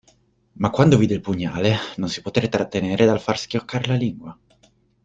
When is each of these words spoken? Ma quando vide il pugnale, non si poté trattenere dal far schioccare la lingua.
Ma 0.55 0.71
quando 0.71 0.97
vide 0.97 1.13
il 1.13 1.21
pugnale, 1.21 1.75
non 1.97 2.09
si 2.09 2.21
poté 2.23 2.49
trattenere 2.49 3.05
dal 3.05 3.21
far 3.21 3.37
schioccare 3.37 3.85
la 3.85 3.93
lingua. 3.93 4.35